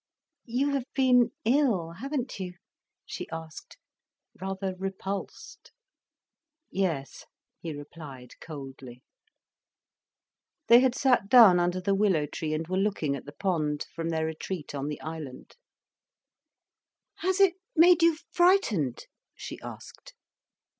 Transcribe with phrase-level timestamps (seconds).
[0.47, 2.55] "You have been ill; haven't you?"
[3.05, 3.77] she asked,
[4.41, 5.71] rather repulsed.
[6.71, 7.27] "Yes,"
[7.59, 9.03] he replied coldly.
[10.65, 14.09] They had sat down under the willow tree, and were looking at the pond, from
[14.09, 15.55] their retreat on the island.
[17.17, 19.05] "Has it made you frightened?"
[19.35, 20.15] she asked.